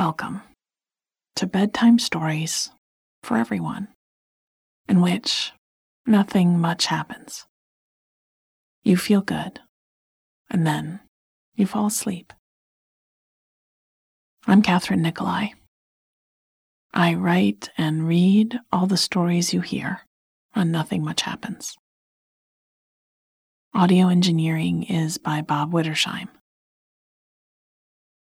Welcome 0.00 0.40
to 1.36 1.46
bedtime 1.46 1.98
stories 1.98 2.70
for 3.22 3.36
everyone, 3.36 3.88
in 4.88 5.02
which 5.02 5.52
nothing 6.06 6.58
much 6.58 6.86
happens. 6.86 7.44
You 8.82 8.96
feel 8.96 9.20
good, 9.20 9.60
and 10.50 10.66
then 10.66 11.00
you 11.54 11.66
fall 11.66 11.84
asleep. 11.84 12.32
I'm 14.46 14.62
Kathryn 14.62 15.00
Nicolai. 15.00 15.48
I 16.94 17.12
write 17.12 17.68
and 17.76 18.08
read 18.08 18.58
all 18.72 18.86
the 18.86 18.96
stories 18.96 19.52
you 19.52 19.60
hear 19.60 20.06
on 20.56 20.70
Nothing 20.70 21.04
Much 21.04 21.20
Happens. 21.20 21.76
Audio 23.74 24.08
engineering 24.08 24.82
is 24.84 25.18
by 25.18 25.42
Bob 25.42 25.74
Wittersheim. 25.74 26.28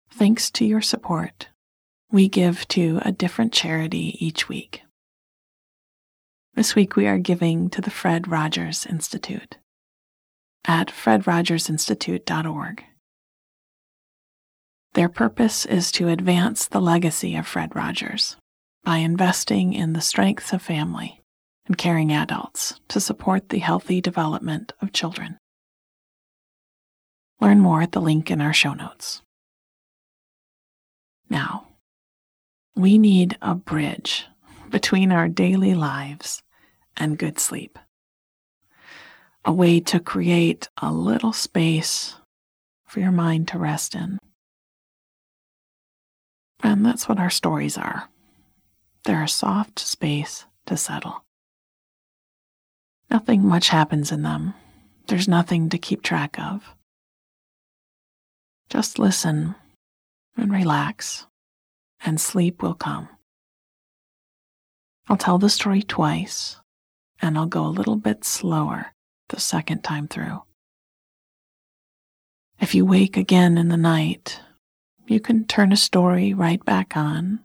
Thanks 0.09 0.49
to 0.51 0.63
your 0.63 0.81
support, 0.81 1.49
we 2.11 2.29
give 2.29 2.67
to 2.69 2.99
a 3.03 3.11
different 3.11 3.53
charity 3.53 4.15
each 4.25 4.47
week. 4.47 4.83
This 6.55 6.75
week 6.75 6.95
we 6.95 7.05
are 7.07 7.17
giving 7.17 7.69
to 7.69 7.81
the 7.81 7.91
Fred 7.91 8.27
Rogers 8.27 8.85
Institute 8.85 9.57
at 10.65 10.87
fredrogersinstitute.org. 10.87 12.83
Their 14.93 15.09
purpose 15.09 15.65
is 15.65 15.91
to 15.93 16.07
advance 16.07 16.67
the 16.67 16.81
legacy 16.81 17.35
of 17.35 17.45
Fred 17.45 17.75
Rogers 17.75 18.37
by 18.83 18.97
investing 18.97 19.73
in 19.73 19.93
the 19.93 20.01
strengths 20.01 20.53
of 20.53 20.61
family 20.61 21.21
and 21.67 21.77
caring 21.77 22.11
adults 22.11 22.79
to 22.87 22.99
support 22.99 23.49
the 23.49 23.59
healthy 23.59 24.01
development 24.01 24.73
of 24.81 24.93
children. 24.93 25.37
Learn 27.39 27.59
more 27.59 27.81
at 27.81 27.91
the 27.91 28.01
link 28.01 28.31
in 28.31 28.41
our 28.41 28.53
show 28.53 28.73
notes. 28.73 29.21
Now, 31.29 31.66
we 32.77 32.99
need 32.99 33.35
a 33.41 33.55
bridge 33.55 34.27
between 34.69 35.11
our 35.11 35.27
daily 35.27 35.73
lives 35.73 36.43
and 36.95 37.17
good 37.17 37.39
sleep. 37.39 37.79
A 39.43 39.51
way 39.51 39.79
to 39.79 39.99
create 39.99 40.69
a 40.81 40.91
little 40.91 41.33
space 41.33 42.15
for 42.85 42.99
your 42.99 43.11
mind 43.11 43.47
to 43.49 43.57
rest 43.57 43.95
in. 43.95 44.19
And 46.61 46.85
that's 46.85 47.09
what 47.09 47.19
our 47.19 47.29
stories 47.29 47.77
are. 47.77 48.09
They're 49.05 49.23
a 49.23 49.27
soft 49.27 49.79
space 49.79 50.45
to 50.67 50.77
settle. 50.77 51.23
Nothing 53.09 53.45
much 53.45 53.69
happens 53.69 54.11
in 54.11 54.21
them. 54.21 54.53
There's 55.07 55.27
nothing 55.27 55.69
to 55.69 55.77
keep 55.77 56.03
track 56.03 56.37
of. 56.37 56.75
Just 58.69 58.99
listen 58.99 59.55
and 60.35 60.51
relax, 60.51 61.25
and 62.05 62.19
sleep 62.19 62.61
will 62.61 62.73
come. 62.73 63.09
I'll 65.07 65.17
tell 65.17 65.37
the 65.37 65.49
story 65.49 65.81
twice, 65.81 66.57
and 67.21 67.37
I'll 67.37 67.45
go 67.45 67.65
a 67.65 67.67
little 67.67 67.95
bit 67.95 68.25
slower 68.25 68.93
the 69.29 69.39
second 69.39 69.83
time 69.83 70.07
through. 70.07 70.43
If 72.59 72.75
you 72.75 72.85
wake 72.85 73.17
again 73.17 73.57
in 73.57 73.69
the 73.69 73.77
night, 73.77 74.41
you 75.05 75.19
can 75.19 75.45
turn 75.45 75.71
a 75.71 75.77
story 75.77 76.33
right 76.33 76.63
back 76.65 76.97
on, 76.97 77.39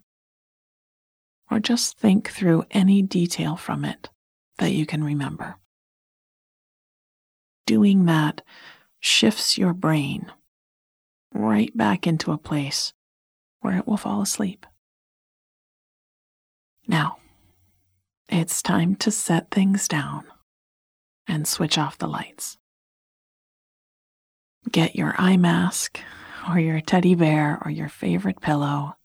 or 1.50 1.60
just 1.60 1.98
think 1.98 2.30
through 2.30 2.64
any 2.70 3.02
detail 3.02 3.56
from 3.56 3.84
it 3.84 4.08
that 4.58 4.72
you 4.72 4.86
can 4.86 5.04
remember. 5.04 5.56
Doing 7.66 8.06
that 8.06 8.42
shifts 9.00 9.56
your 9.56 9.72
brain 9.72 10.32
right 11.34 11.76
back 11.76 12.06
into 12.06 12.32
a 12.32 12.38
place 12.38 12.92
where 13.62 13.78
it 13.78 13.86
will 13.88 13.96
fall 13.96 14.20
asleep. 14.20 14.66
Now, 16.86 17.16
it's 18.28 18.62
time 18.62 18.96
to 18.96 19.10
set 19.10 19.50
things 19.50 19.88
down 19.88 20.24
and 21.26 21.46
switch 21.46 21.78
off 21.78 21.98
the 21.98 22.06
lights. 22.06 22.58
Get 24.70 24.96
your 24.96 25.14
eye 25.18 25.36
mask 25.36 26.00
or 26.48 26.58
your 26.58 26.80
teddy 26.80 27.14
bear 27.14 27.60
or 27.64 27.70
your 27.70 27.88
favorite 27.88 28.40
pillow 28.40 28.96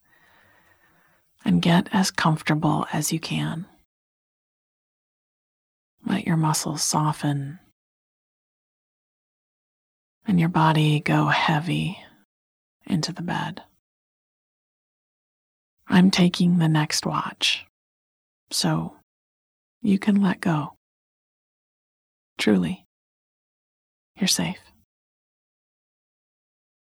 and 1.46 1.62
get 1.62 1.88
as 1.94 2.12
comfortable 2.12 2.86
as 2.92 3.14
you 3.14 3.20
can. 3.20 3.66
Let 6.06 6.26
your 6.26 6.38
muscles 6.38 6.84
soften 6.84 7.60
and 10.26 10.40
your 10.40 10.50
body 10.50 11.00
go 11.00 11.28
heavy 11.28 12.00
into 12.86 13.14
the 13.14 13.22
bed. 13.22 13.62
I'm 15.90 16.12
taking 16.12 16.58
the 16.58 16.68
next 16.68 17.06
watch, 17.06 17.66
so 18.52 18.96
you 19.82 19.98
can 19.98 20.22
let 20.22 20.42
go. 20.42 20.74
Truly, 22.38 22.86
you're 24.16 24.28
safe. 24.28 24.60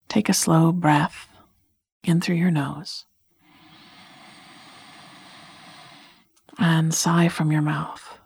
Take 0.10 0.30
a 0.30 0.34
slow 0.34 0.72
breath 0.72 1.28
in 2.04 2.22
through 2.22 2.36
your 2.36 2.52
nose 2.52 3.06
and 6.58 6.94
sigh 6.94 7.28
from 7.28 7.52
your 7.52 7.62
mouth. 7.62 8.18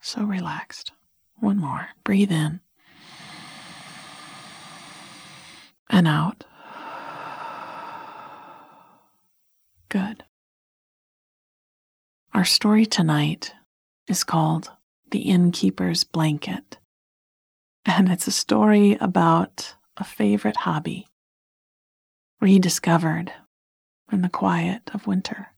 So 0.00 0.22
relaxed. 0.22 0.92
One 1.38 1.58
more. 1.58 1.88
Breathe 2.04 2.30
in 2.32 2.60
and 5.90 6.06
out. 6.06 6.44
Good. 9.88 10.24
Our 12.42 12.46
story 12.46 12.86
tonight 12.86 13.54
is 14.08 14.24
called 14.24 14.72
The 15.12 15.20
Innkeeper's 15.20 16.02
Blanket, 16.02 16.76
and 17.86 18.10
it's 18.10 18.26
a 18.26 18.32
story 18.32 18.98
about 19.00 19.76
a 19.96 20.02
favorite 20.02 20.56
hobby 20.56 21.06
rediscovered 22.40 23.32
in 24.10 24.22
the 24.22 24.28
quiet 24.28 24.90
of 24.92 25.06
winter. 25.06 25.52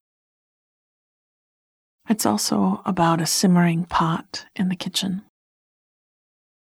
It's 2.07 2.23
also 2.23 2.83
about 2.85 3.19
a 3.19 3.25
simmering 3.25 3.85
pot 3.85 4.45
in 4.55 4.69
the 4.69 4.75
kitchen, 4.75 5.23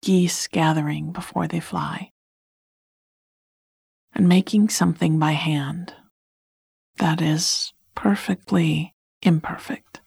geese 0.01 0.47
gathering 0.47 1.11
before 1.11 1.49
they 1.49 1.59
fly, 1.59 2.11
and 4.15 4.29
making 4.29 4.69
something 4.69 5.19
by 5.19 5.33
hand 5.33 5.93
that 6.95 7.21
is 7.21 7.73
perfectly 7.93 8.93
imperfect. 9.21 9.99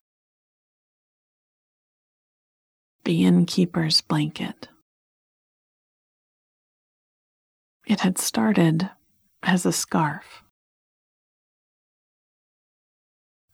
The 3.07 3.25
innkeeper's 3.25 4.01
blanket. 4.01 4.67
It 7.87 8.01
had 8.01 8.19
started 8.19 8.91
as 9.45 9.65
a 9.65 9.71
scarf. 9.71 10.43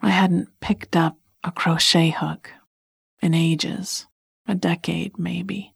I 0.00 0.08
hadn't 0.08 0.48
picked 0.60 0.96
up 0.96 1.18
a 1.44 1.52
crochet 1.52 2.08
hook 2.08 2.50
in 3.20 3.34
ages, 3.34 4.06
a 4.48 4.54
decade 4.54 5.18
maybe. 5.18 5.74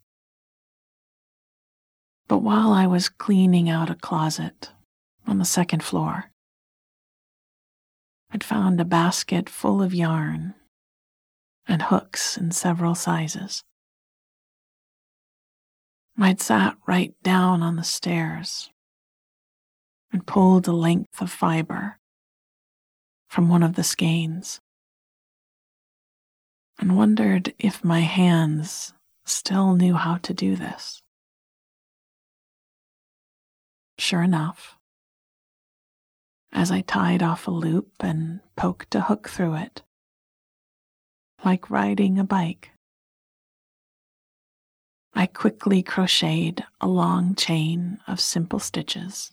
But 2.28 2.38
while 2.38 2.72
I 2.72 2.86
was 2.86 3.10
cleaning 3.10 3.69
out 3.69 3.91
a 3.91 3.94
closet 3.94 4.70
on 5.26 5.36
the 5.36 5.44
second 5.44 5.84
floor, 5.84 6.31
I'd 8.31 8.42
found 8.42 8.81
a 8.81 8.86
basket 8.86 9.50
full 9.50 9.82
of 9.82 9.92
yarn 9.92 10.54
and 11.69 11.82
hooks 11.82 12.37
in 12.37 12.50
several 12.50 12.94
sizes. 12.94 13.62
I'd 16.19 16.41
sat 16.41 16.77
right 16.87 17.15
down 17.22 17.62
on 17.62 17.77
the 17.77 17.84
stairs 17.84 18.71
and 20.12 20.27
pulled 20.27 20.66
a 20.66 20.72
length 20.72 21.21
of 21.21 21.30
fiber 21.30 21.98
from 23.28 23.48
one 23.48 23.63
of 23.63 23.74
the 23.74 23.84
skeins 23.84 24.60
and 26.78 26.97
wondered 26.97 27.54
if 27.59 27.84
my 27.84 28.01
hands 28.01 28.95
still 29.24 29.74
knew 29.74 29.95
how 29.95 30.16
to 30.18 30.33
do 30.33 30.57
this. 30.57 31.03
Sure 33.98 34.22
enough, 34.22 34.77
as 36.53 36.71
I 36.71 36.83
tied 36.83 37.22
off 37.22 37.47
a 37.47 37.51
loop 37.51 37.92
and 38.01 38.41
poked 38.57 38.95
a 38.95 39.03
hook 39.03 39.28
through 39.28 39.54
it, 39.54 39.83
like 41.44 41.71
riding 41.71 42.18
a 42.18 42.24
bike. 42.24 42.71
I 45.15 45.27
quickly 45.27 45.83
crocheted 45.83 46.65
a 46.80 46.86
long 46.86 47.34
chain 47.34 47.98
of 48.06 48.21
simple 48.21 48.59
stitches. 48.59 49.33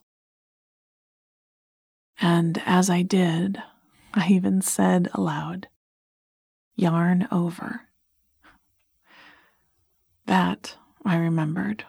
And 2.21 2.61
as 2.65 2.89
I 2.89 3.01
did, 3.01 3.61
I 4.13 4.27
even 4.29 4.61
said 4.61 5.09
aloud, 5.13 5.67
yarn 6.75 7.27
over. 7.31 7.81
That, 10.25 10.77
I 11.03 11.17
remembered, 11.17 11.85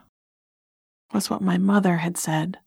was 1.12 1.30
what 1.30 1.40
my 1.40 1.56
mother 1.56 1.98
had 1.98 2.16
said 2.16 2.58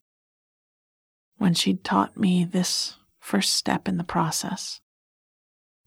when 1.37 1.53
she'd 1.53 1.83
taught 1.83 2.15
me 2.15 2.45
this 2.45 2.95
first 3.19 3.53
step 3.53 3.87
in 3.87 3.97
the 3.97 4.03
process 4.03 4.79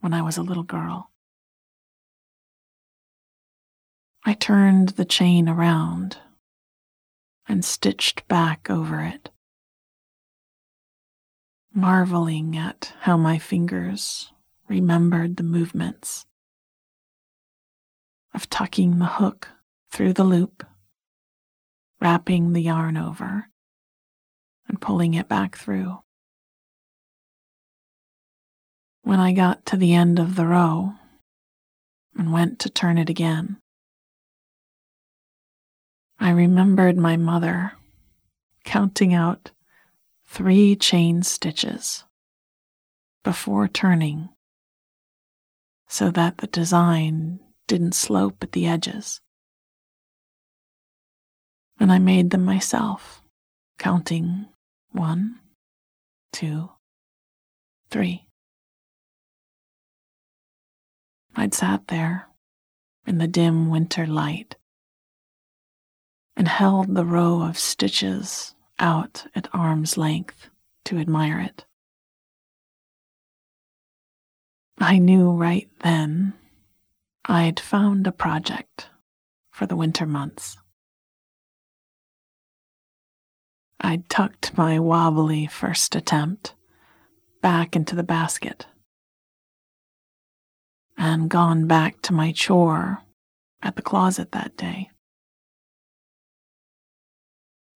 when 0.00 0.12
I 0.12 0.20
was 0.20 0.36
a 0.36 0.42
little 0.42 0.62
girl. 0.62 1.10
I 4.24 4.34
turned 4.34 4.90
the 4.90 5.04
chain 5.04 5.48
around 5.48 6.18
and 7.48 7.64
stitched 7.64 8.28
back 8.28 8.68
over 8.68 9.02
it, 9.02 9.30
marveling 11.72 12.56
at 12.56 12.92
how 13.00 13.16
my 13.16 13.38
fingers 13.38 14.30
remembered 14.68 15.36
the 15.36 15.42
movements 15.42 16.26
of 18.34 18.48
tucking 18.50 18.98
the 18.98 19.06
hook 19.06 19.48
through 19.90 20.12
the 20.12 20.24
loop, 20.24 20.64
wrapping 22.00 22.52
the 22.52 22.62
yarn 22.62 22.96
over, 22.96 23.48
and 24.68 24.80
pulling 24.80 25.14
it 25.14 25.28
back 25.28 25.56
through. 25.56 26.02
When 29.02 29.18
I 29.18 29.32
got 29.32 29.64
to 29.66 29.76
the 29.76 29.94
end 29.94 30.18
of 30.18 30.36
the 30.36 30.46
row 30.46 30.92
and 32.16 32.32
went 32.32 32.58
to 32.60 32.70
turn 32.70 32.98
it 32.98 33.08
again, 33.08 33.56
I 36.22 36.30
remembered 36.30 36.98
my 36.98 37.16
mother 37.16 37.72
counting 38.64 39.14
out 39.14 39.52
three 40.26 40.76
chain 40.76 41.22
stitches 41.22 42.04
before 43.24 43.66
turning 43.68 44.28
so 45.88 46.10
that 46.10 46.38
the 46.38 46.46
design 46.46 47.40
didn't 47.66 47.94
slope 47.94 48.36
at 48.42 48.52
the 48.52 48.66
edges. 48.66 49.22
And 51.78 51.90
I 51.90 51.98
made 51.98 52.30
them 52.30 52.44
myself, 52.44 53.22
counting 53.78 54.46
one, 54.92 55.40
two, 56.34 56.70
three. 57.90 58.26
I'd 61.34 61.54
sat 61.54 61.88
there 61.88 62.26
in 63.06 63.16
the 63.16 63.26
dim 63.26 63.70
winter 63.70 64.06
light 64.06 64.56
and 66.40 66.48
held 66.48 66.94
the 66.94 67.04
row 67.04 67.42
of 67.42 67.58
stitches 67.58 68.54
out 68.78 69.26
at 69.34 69.46
arm's 69.52 69.98
length 69.98 70.48
to 70.86 70.96
admire 70.96 71.38
it. 71.38 71.66
I 74.78 74.96
knew 74.96 75.32
right 75.32 75.68
then 75.82 76.32
I'd 77.26 77.60
found 77.60 78.06
a 78.06 78.10
project 78.10 78.88
for 79.50 79.66
the 79.66 79.76
winter 79.76 80.06
months. 80.06 80.56
I'd 83.78 84.08
tucked 84.08 84.56
my 84.56 84.78
wobbly 84.78 85.46
first 85.46 85.94
attempt 85.94 86.54
back 87.42 87.76
into 87.76 87.94
the 87.94 88.02
basket 88.02 88.64
and 90.96 91.28
gone 91.28 91.66
back 91.66 92.00
to 92.00 92.14
my 92.14 92.32
chore 92.32 93.02
at 93.60 93.76
the 93.76 93.82
closet 93.82 94.32
that 94.32 94.56
day. 94.56 94.89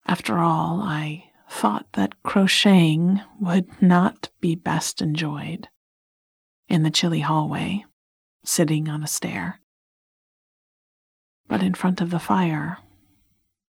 After 0.05 0.37
all, 0.39 0.81
I 0.81 1.31
thought 1.49 1.87
that 1.93 2.21
crocheting 2.23 3.21
would 3.39 3.81
not 3.81 4.29
be 4.39 4.55
best 4.55 5.01
enjoyed 5.01 5.67
in 6.67 6.83
the 6.83 6.91
chilly 6.91 7.21
hallway, 7.21 7.85
sitting 8.43 8.87
on 8.87 9.03
a 9.03 9.07
stair, 9.07 9.59
but 11.47 11.63
in 11.63 11.73
front 11.73 12.01
of 12.01 12.09
the 12.09 12.19
fire 12.19 12.77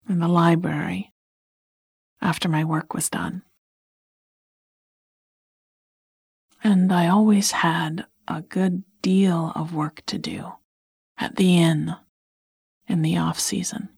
in 0.10 0.20
the 0.20 0.28
library 0.28 1.14
after 2.22 2.50
my 2.50 2.64
work 2.64 2.94
was 2.94 3.10
done. 3.10 3.44
And 6.64 6.92
I 6.92 7.08
always 7.08 7.52
had 7.52 8.06
a 8.28 8.42
good 8.42 8.84
deal 9.02 9.52
of 9.56 9.74
work 9.74 10.02
to 10.08 10.18
do 10.18 10.54
at 11.18 11.36
the 11.36 11.58
inn 11.58 11.96
in 12.88 13.02
the 13.02 13.18
off 13.18 13.40
season. 13.40 13.90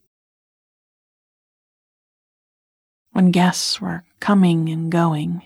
When 3.11 3.31
guests 3.31 3.81
were 3.81 4.03
coming 4.19 4.69
and 4.69 4.91
going, 4.91 5.43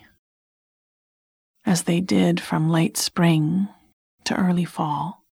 as 1.66 1.84
they 1.84 2.00
did 2.00 2.40
from 2.40 2.68
late 2.68 2.96
spring 2.96 3.68
to 4.24 4.36
early 4.36 4.64
fall. 4.64 5.24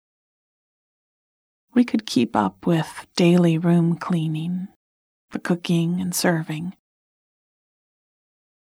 We 1.75 1.85
could 1.85 2.07
keep 2.07 2.37
up 2.37 2.67
with 2.67 3.07
daily 3.17 3.59
room 3.59 3.97
cleaning, 3.97 4.69
the 5.31 5.39
cooking 5.39 6.01
and 6.01 6.15
serving. 6.15 6.75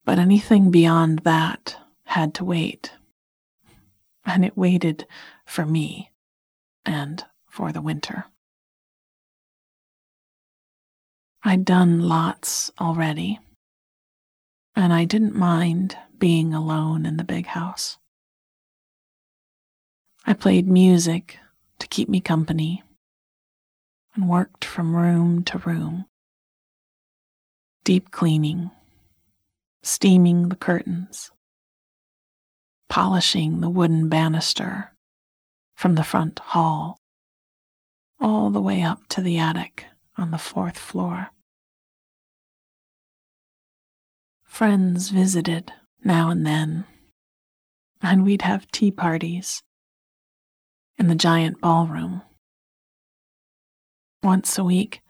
But 0.06 0.20
anything 0.20 0.72
beyond 0.72 1.20
that 1.20 1.78
had 2.06 2.34
to 2.36 2.46
wait. 2.46 2.94
And 4.26 4.44
it 4.44 4.58
waited 4.58 5.06
for 5.46 5.66
me 5.66 6.12
and 6.86 7.24
for 7.48 7.72
the 7.72 7.82
winter. 7.82 8.26
I'd 11.44 11.66
done 11.66 12.02
lots 12.02 12.72
already, 12.80 13.40
and 14.78 14.94
I 14.94 15.06
didn't 15.06 15.34
mind 15.34 15.98
being 16.20 16.54
alone 16.54 17.08
in 17.08 17.18
the 17.18 17.24
big 17.24 17.48
house. 17.48 17.98
I 20.24 20.34
played 20.34 20.68
music 20.68 21.40
to 21.80 21.88
keep 21.88 22.08
me 22.08 22.22
company 22.22 22.84
and 24.14 24.30
worked 24.30 24.64
from 24.64 24.96
room 24.96 25.44
to 25.46 25.58
room, 25.58 26.06
deep 27.84 28.12
cleaning, 28.12 28.70
steaming 29.82 30.50
the 30.50 30.56
curtains, 30.56 31.32
polishing 32.88 33.62
the 33.62 33.72
wooden 33.72 34.10
banister 34.10 34.96
from 35.76 35.96
the 35.96 36.04
front 36.04 36.38
hall 36.38 37.00
all 38.20 38.52
the 38.52 38.62
way 38.62 38.84
up 38.84 39.08
to 39.10 39.22
the 39.22 39.40
attic 39.40 39.86
on 40.18 40.30
the 40.30 40.38
fourth 40.38 40.78
floor. 40.78 41.32
Friends 44.58 45.10
visited 45.10 45.72
now 46.04 46.32
and 46.32 46.44
then, 46.44 46.86
and 48.02 48.24
we'd 48.24 48.42
have 48.42 48.72
tea 48.72 48.90
parties 48.90 49.62
in 50.98 51.10
the 51.10 51.14
giant 51.14 51.62
ballroom. 51.62 52.24
Once 54.24 54.58
a 54.58 54.64
week, 54.64 55.02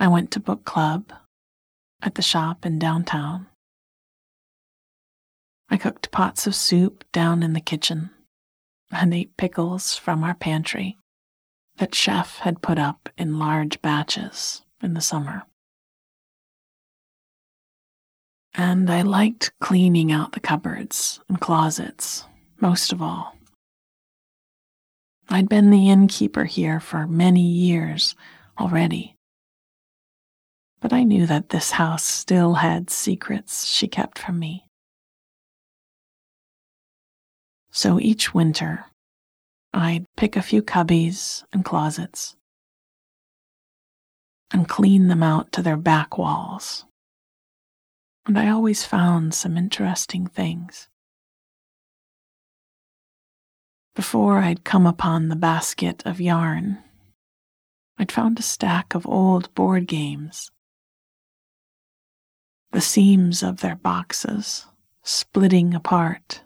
I 0.00 0.08
went 0.08 0.30
to 0.30 0.40
book 0.40 0.64
club 0.64 1.12
at 2.00 2.14
the 2.14 2.22
shop 2.22 2.64
in 2.64 2.78
downtown. 2.78 3.46
I 5.68 5.76
cooked 5.76 6.10
pots 6.10 6.46
of 6.46 6.54
soup 6.54 7.04
down 7.12 7.42
in 7.42 7.52
the 7.52 7.60
kitchen 7.60 8.08
and 8.90 9.12
ate 9.12 9.36
pickles 9.36 9.96
from 9.96 10.24
our 10.24 10.34
pantry 10.34 10.96
that 11.76 11.94
Chef 11.94 12.38
had 12.38 12.62
put 12.62 12.78
up 12.78 13.10
in 13.18 13.38
large 13.38 13.82
batches 13.82 14.62
in 14.82 14.94
the 14.94 15.02
summer 15.02 15.42
and 18.56 18.90
I 18.90 19.02
liked 19.02 19.52
cleaning 19.60 20.10
out 20.10 20.32
the 20.32 20.40
cupboards 20.40 21.20
and 21.28 21.40
closets 21.40 22.24
most 22.58 22.92
of 22.92 23.02
all. 23.02 23.36
I'd 25.28 25.48
been 25.48 25.70
the 25.70 25.90
innkeeper 25.90 26.44
here 26.44 26.80
for 26.80 27.06
many 27.06 27.42
years 27.42 28.14
already, 28.58 29.14
but 30.80 30.92
I 30.92 31.02
knew 31.02 31.26
that 31.26 31.50
this 31.50 31.72
house 31.72 32.04
still 32.04 32.54
had 32.54 32.88
secrets 32.88 33.66
she 33.66 33.88
kept 33.88 34.18
from 34.18 34.38
me. 34.38 34.64
So 37.70 38.00
each 38.00 38.32
winter, 38.32 38.86
I'd 39.74 40.06
pick 40.16 40.34
a 40.34 40.42
few 40.42 40.62
cubbies 40.62 41.44
and 41.52 41.62
closets 41.62 42.36
and 44.50 44.66
clean 44.66 45.08
them 45.08 45.22
out 45.22 45.52
to 45.52 45.60
their 45.60 45.76
back 45.76 46.16
walls 46.16 46.86
and 48.26 48.38
I 48.38 48.48
always 48.48 48.84
found 48.84 49.34
some 49.34 49.56
interesting 49.56 50.26
things. 50.26 50.88
Before 53.94 54.38
I'd 54.38 54.64
come 54.64 54.86
upon 54.86 55.28
the 55.28 55.36
basket 55.36 56.02
of 56.04 56.20
yarn, 56.20 56.78
I'd 57.98 58.12
found 58.12 58.38
a 58.38 58.42
stack 58.42 58.94
of 58.94 59.06
old 59.06 59.54
board 59.54 59.86
games. 59.86 60.50
The 62.72 62.80
seams 62.80 63.42
of 63.42 63.60
their 63.60 63.76
boxes 63.76 64.66
splitting 65.02 65.72
apart, 65.72 66.42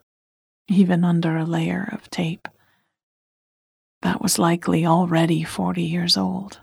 even 0.69 1.03
under 1.03 1.37
a 1.37 1.45
layer 1.45 1.89
of 1.93 2.11
tape. 2.11 2.47
That 4.03 4.23
was 4.23 4.39
likely 4.39 4.87
already 4.87 5.43
40 5.43 5.83
years 5.83 6.17
old. 6.17 6.61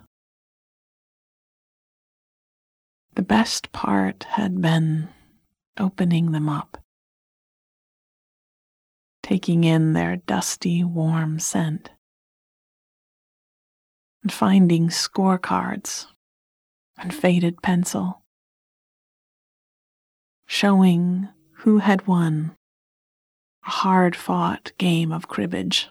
The 3.18 3.24
best 3.24 3.72
part 3.72 4.26
had 4.26 4.62
been 4.62 5.10
opening 5.76 6.34
them 6.34 6.48
up, 6.48 6.78
taking 9.24 9.64
in 9.64 9.94
their 9.94 10.18
dusty, 10.18 10.84
warm 10.84 11.40
scent, 11.40 11.90
and 14.22 14.32
finding 14.32 14.90
scorecards 14.90 16.06
and 16.96 17.12
faded 17.12 17.64
pencil, 17.64 18.22
showing 20.46 21.28
who 21.64 21.80
had 21.80 22.06
won 22.06 22.56
a 23.66 23.70
hard 23.72 24.16
fought 24.16 24.74
game 24.78 25.12
of 25.12 25.28
cribbage 25.28 25.90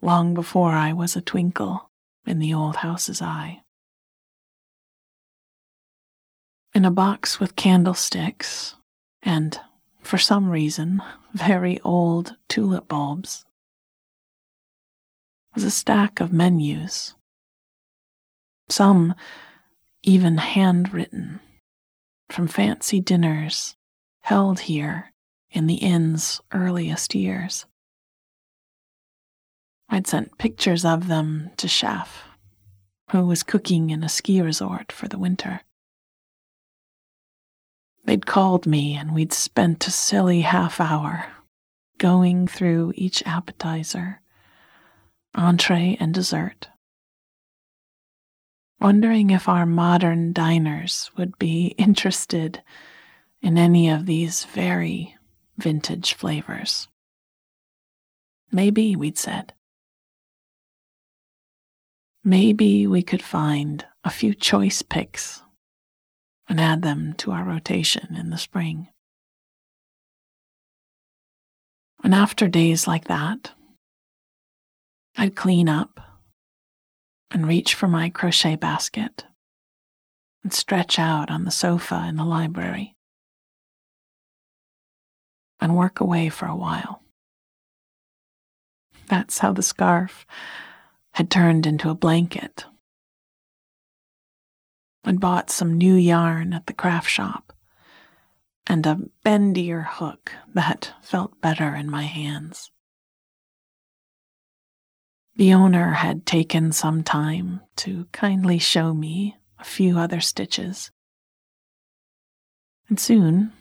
long 0.00 0.32
before 0.32 0.72
I 0.72 0.94
was 0.94 1.16
a 1.16 1.20
twinkle 1.20 1.90
in 2.26 2.38
the 2.38 2.54
old 2.54 2.76
house's 2.76 3.20
eye. 3.20 3.63
In 6.74 6.84
a 6.84 6.90
box 6.90 7.38
with 7.38 7.54
candlesticks 7.54 8.74
and, 9.22 9.60
for 10.02 10.18
some 10.18 10.50
reason, 10.50 11.00
very 11.32 11.80
old 11.82 12.36
tulip 12.48 12.88
bulbs 12.88 13.44
was 15.54 15.62
a 15.62 15.70
stack 15.70 16.18
of 16.18 16.32
menus, 16.32 17.14
some 18.68 19.14
even 20.02 20.38
handwritten 20.38 21.38
from 22.28 22.48
fancy 22.48 22.98
dinners 22.98 23.76
held 24.22 24.60
here 24.60 25.12
in 25.50 25.68
the 25.68 25.76
inn's 25.76 26.40
earliest 26.52 27.14
years. 27.14 27.66
I'd 29.88 30.08
sent 30.08 30.38
pictures 30.38 30.84
of 30.84 31.06
them 31.06 31.50
to 31.58 31.68
Chef, 31.68 32.24
who 33.12 33.24
was 33.24 33.44
cooking 33.44 33.90
in 33.90 34.02
a 34.02 34.08
ski 34.08 34.40
resort 34.40 34.90
for 34.90 35.06
the 35.06 35.18
winter. 35.18 35.60
They'd 38.04 38.26
called 38.26 38.66
me 38.66 38.94
and 38.94 39.14
we'd 39.14 39.32
spent 39.32 39.86
a 39.86 39.90
silly 39.90 40.42
half 40.42 40.80
hour 40.80 41.26
going 41.98 42.46
through 42.46 42.92
each 42.96 43.22
appetizer, 43.24 44.20
entree, 45.34 45.96
and 45.98 46.12
dessert, 46.12 46.68
wondering 48.80 49.30
if 49.30 49.48
our 49.48 49.64
modern 49.64 50.32
diners 50.32 51.10
would 51.16 51.38
be 51.38 51.68
interested 51.78 52.62
in 53.40 53.56
any 53.56 53.88
of 53.88 54.06
these 54.06 54.44
very 54.44 55.16
vintage 55.56 56.14
flavors. 56.14 56.88
Maybe, 58.52 58.96
we'd 58.96 59.18
said. 59.18 59.54
Maybe 62.22 62.86
we 62.86 63.02
could 63.02 63.22
find 63.22 63.84
a 64.02 64.10
few 64.10 64.34
choice 64.34 64.82
picks 64.82 65.43
and 66.48 66.60
add 66.60 66.82
them 66.82 67.14
to 67.14 67.32
our 67.32 67.44
rotation 67.44 68.14
in 68.16 68.30
the 68.30 68.38
spring. 68.38 68.88
And 72.02 72.14
after 72.14 72.48
days 72.48 72.86
like 72.86 73.04
that, 73.04 73.52
I'd 75.16 75.36
clean 75.36 75.68
up 75.68 76.00
and 77.30 77.48
reach 77.48 77.74
for 77.74 77.88
my 77.88 78.10
crochet 78.10 78.56
basket 78.56 79.24
and 80.42 80.52
stretch 80.52 80.98
out 80.98 81.30
on 81.30 81.44
the 81.44 81.50
sofa 81.50 82.04
in 82.08 82.16
the 82.16 82.24
library 82.24 82.94
and 85.60 85.74
work 85.74 86.00
away 86.00 86.28
for 86.28 86.46
a 86.46 86.56
while. 86.56 87.02
That's 89.06 89.38
how 89.38 89.52
the 89.52 89.62
scarf 89.62 90.26
had 91.14 91.30
turned 91.30 91.66
into 91.66 91.88
a 91.88 91.94
blanket. 91.94 92.66
I'd 95.04 95.20
bought 95.20 95.50
some 95.50 95.76
new 95.76 95.94
yarn 95.94 96.52
at 96.52 96.66
the 96.66 96.72
craft 96.72 97.10
shop 97.10 97.52
and 98.66 98.86
a 98.86 99.00
bendier 99.24 99.86
hook 99.86 100.32
that 100.54 100.92
felt 101.02 101.40
better 101.40 101.74
in 101.74 101.90
my 101.90 102.04
hands. 102.04 102.70
The 105.36 105.52
owner 105.52 105.92
had 105.92 106.26
taken 106.26 106.72
some 106.72 107.02
time 107.02 107.60
to 107.76 108.06
kindly 108.12 108.58
show 108.58 108.94
me 108.94 109.36
a 109.58 109.64
few 109.64 109.98
other 109.98 110.20
stitches. 110.20 110.90
And 112.88 112.98
soon 112.98 113.52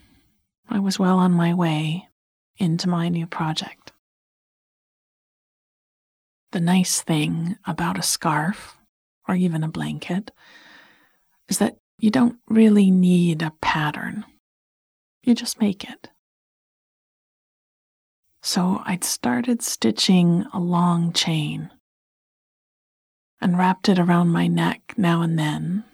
I 0.70 0.80
was 0.80 1.00
well 1.00 1.18
on 1.18 1.32
my 1.32 1.54
way 1.54 2.08
into 2.58 2.88
my 2.88 3.10
new 3.10 3.26
project. 3.26 3.92
The 6.52 6.62
nice 6.62 7.02
thing 7.02 7.58
about 7.66 7.98
a 7.98 8.04
scarf, 8.04 8.78
or 9.28 9.36
even 9.36 9.64
a 9.64 9.70
blanket, 9.70 10.32
is 11.50 11.58
that 11.60 11.78
you 11.98 12.10
don't 12.10 12.38
really 12.48 12.92
need 12.92 13.42
a 13.42 13.54
pattern. 13.62 14.26
You 15.24 15.36
just 15.36 15.60
make 15.60 15.84
it. 15.84 16.10
So 18.42 18.82
I'd 18.86 19.04
started 19.04 19.62
stitching 19.62 20.46
a 20.54 20.60
long 20.60 21.14
chain 21.14 21.72
and 23.40 23.58
wrapped 23.58 23.88
it 23.88 24.00
around 24.00 24.30
my 24.30 24.48
neck 24.48 24.94
now 24.98 25.22
and 25.22 25.40
then 25.40 25.86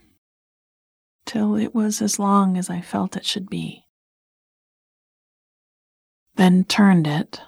till 1.26 1.56
it 1.56 1.76
was 1.76 2.02
as 2.02 2.18
long 2.18 2.58
as 2.58 2.72
I 2.72 2.82
felt 2.82 3.16
it 3.16 3.26
should 3.26 3.50
be. 3.50 3.86
Then 6.36 6.64
turned 6.64 7.06
it 7.06 7.42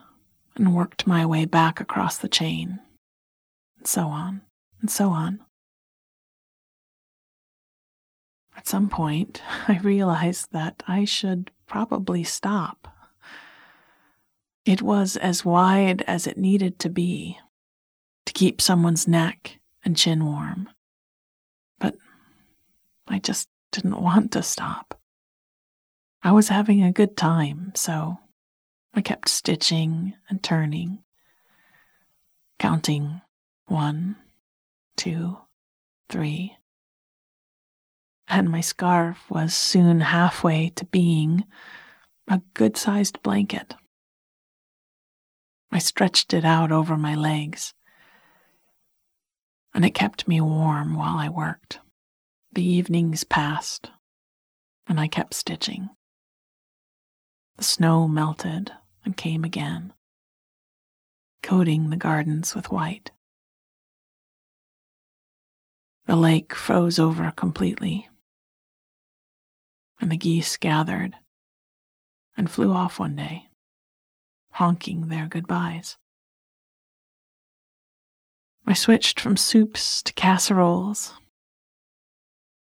and 0.56 0.76
worked 0.76 1.08
my 1.08 1.26
way 1.26 1.46
back 1.46 1.80
across 1.80 2.18
the 2.18 2.30
chain, 2.30 2.80
and 3.78 3.88
so 3.88 4.08
on 4.08 4.42
and 4.82 4.92
so 4.92 5.10
on. 5.10 5.40
At 8.56 8.68
some 8.68 8.90
point, 8.90 9.42
I 9.68 9.80
realized 9.80 10.52
that 10.52 10.84
I 10.88 11.06
should 11.06 11.52
probably 11.68 12.24
stop. 12.24 12.88
It 14.66 14.82
was 14.82 15.18
as 15.18 15.44
wide 15.44 16.04
as 16.04 16.28
it 16.28 16.38
needed 16.38 16.78
to 16.80 16.90
be 16.90 17.40
to 18.26 18.34
keep 18.34 18.62
someone's 18.62 19.08
neck 19.08 19.60
and 19.84 19.98
chin 19.98 20.26
warm. 20.26 20.70
But 21.80 21.96
I 23.08 23.20
just 23.20 23.50
didn't 23.72 24.02
want 24.02 24.32
to 24.34 24.44
stop. 24.44 25.00
I 26.24 26.32
was 26.32 26.50
having 26.50 26.84
a 26.84 26.92
good 26.92 27.18
time, 27.18 27.72
so 27.76 28.20
I 28.94 29.02
kept 29.02 29.30
stitching 29.30 30.14
and 30.30 30.44
turning, 30.44 31.00
counting 32.60 33.22
one, 33.66 34.18
two, 34.98 35.38
three, 36.10 36.56
and 38.32 38.50
my 38.50 38.62
scarf 38.62 39.30
was 39.30 39.54
soon 39.54 40.00
halfway 40.00 40.70
to 40.70 40.86
being 40.86 41.44
a 42.30 42.42
good 42.54 42.78
sized 42.78 43.22
blanket. 43.22 43.76
I 45.70 45.80
stretched 45.80 46.34
it 46.34 46.46
out 46.46 46.72
over 46.72 46.96
my 46.96 47.14
legs, 47.14 47.74
and 49.74 49.84
it 49.84 49.94
kept 49.94 50.30
me 50.30 50.40
warm 50.40 50.96
while 50.96 51.18
I 51.18 51.28
worked. 51.28 51.80
The 52.54 52.64
evenings 52.64 53.26
passed, 53.26 53.92
and 54.88 54.98
I 54.98 55.10
kept 55.10 55.34
stitching. 55.34 55.90
The 57.58 57.66
snow 57.66 58.08
melted 58.08 58.72
and 59.04 59.18
came 59.18 59.44
again, 59.44 59.92
coating 61.44 61.90
the 61.90 61.98
gardens 61.98 62.56
with 62.56 62.72
white. 62.72 63.12
The 66.06 66.16
lake 66.16 66.56
froze 66.56 66.98
over 66.98 67.30
completely 67.32 68.08
and 70.02 70.12
the 70.12 70.18
geese 70.18 70.58
gathered 70.58 71.16
and 72.36 72.50
flew 72.50 72.74
off 72.74 73.00
one 73.00 73.16
day, 73.16 73.44
honking 74.54 75.08
their 75.08 75.28
goodbyes. 75.28 75.98
I 78.66 78.74
switched 78.74 79.20
from 79.20 79.38
soups 79.38 80.02
to 80.04 80.14
casseroles 80.14 81.14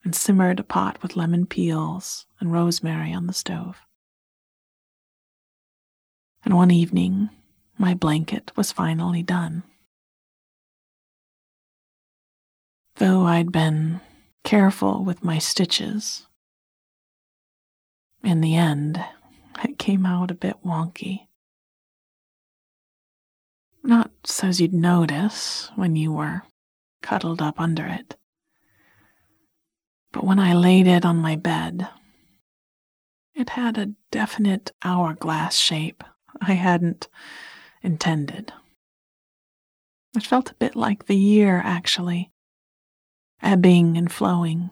and 0.05 0.15
simmered 0.15 0.61
a 0.61 0.65
pot 0.65 1.03
with 1.03 1.17
lemon 1.17 1.47
peels 1.47 2.27
and 2.39 2.53
rosemary 2.53 3.13
on 3.13 3.27
the 3.27 3.33
stove. 3.33 3.81
And 6.45 6.55
one 6.55 6.71
evening, 6.71 7.31
my 7.79 7.95
blanket 7.95 8.51
was 8.57 8.73
finally 8.73 9.23
done. 9.23 9.63
Though 12.97 13.23
I'd 13.23 13.53
been 13.53 14.01
careful 14.45 15.05
with 15.05 15.25
my 15.25 15.39
stitches 15.39 16.27
in 18.23 18.41
the 18.41 18.57
end, 18.57 19.05
it 19.65 19.79
came 19.79 20.07
out 20.07 20.31
a 20.31 20.35
bit 20.35 20.57
wonky. 20.65 21.27
Not 23.83 24.11
so's 24.25 24.61
you'd 24.61 24.73
notice 24.73 25.71
when 25.75 25.97
you 25.97 26.13
were 26.13 26.43
cuddled 27.03 27.43
up 27.43 27.61
under 27.61 27.87
it. 27.87 28.17
But 30.13 30.25
when 30.25 30.39
I 30.39 30.55
laid 30.55 30.87
it 30.87 31.05
on 31.05 31.17
my 31.17 31.37
bed, 31.37 31.89
it 33.35 33.51
had 33.51 33.77
a 33.79 33.93
definite 34.11 34.73
hourglass 34.85 35.57
shape 35.57 36.05
I 36.41 36.53
hadn't 36.53 37.09
intended. 37.83 38.53
It 40.15 40.23
felt 40.23 40.51
a 40.51 40.57
bit 40.57 40.77
like 40.77 41.07
the 41.07 41.17
year, 41.17 41.61
actually, 41.65 42.31
ebbing 43.43 43.97
and 43.97 44.13
flowing, 44.13 44.71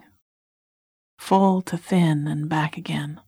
full 1.18 1.62
to 1.62 1.76
thin 1.76 2.28
and 2.28 2.48
back 2.48 2.76
again 2.76 3.20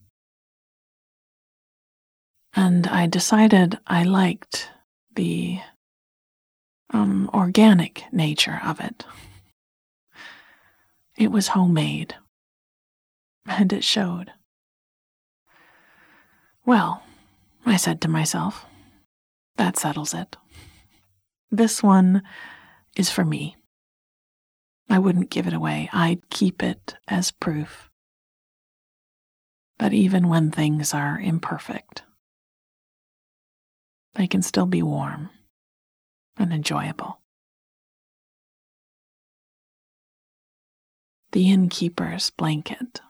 and 2.55 2.87
I 2.87 3.07
decided 3.07 3.79
I 3.87 4.03
liked 4.03 4.71
the 5.15 5.61
um, 6.91 7.31
organic 7.33 8.05
nature 8.13 8.61
of 8.65 8.81
it. 8.81 9.05
It 11.17 11.31
was 11.31 11.49
homemade, 11.49 12.15
and 13.47 13.73
it 13.73 13.85
showed. 13.85 14.33
Well, 16.65 17.03
I 17.65 17.77
said 17.77 18.01
to 18.03 18.09
myself, 18.09 18.67
that 19.57 19.77
settles 19.77 20.15
it. 20.15 20.37
This 21.51 21.83
one 21.83 22.23
is 22.97 23.11
for 23.11 23.25
me. 23.25 23.57
I 24.89 24.99
wouldn't 24.99 25.31
give 25.31 25.47
it 25.47 25.53
away, 25.53 25.89
I'd 25.93 26.29
keep 26.29 26.63
it 26.63 26.97
as 27.09 27.31
proof. 27.31 27.89
But 29.79 29.93
even 29.93 30.29
when 30.29 30.51
things 30.51 30.93
are 30.93 31.19
imperfect, 31.19 32.03
they 34.15 34.27
can 34.27 34.43
still 34.43 34.67
be 34.67 34.83
warm 34.83 35.31
and 36.37 36.53
enjoyable. 36.53 37.21
The 41.33 41.51
innkeeper's 41.51 42.31
blanket. 42.31 43.01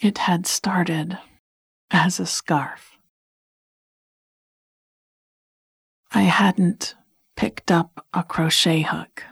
It 0.00 0.18
had 0.18 0.46
started 0.46 1.18
as 1.90 2.20
a 2.20 2.26
scarf. 2.26 2.98
I 6.12 6.22
hadn't 6.22 6.94
picked 7.36 7.70
up 7.70 8.06
a 8.14 8.22
crochet 8.22 8.82
hook 8.82 9.24